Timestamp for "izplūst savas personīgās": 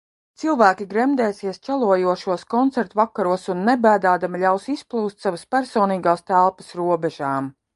4.77-6.27